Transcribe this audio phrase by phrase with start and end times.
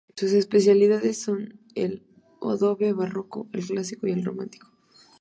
[0.15, 2.01] Sus especialidades son el
[2.39, 4.67] oboe barroco, el clásico y el romántico.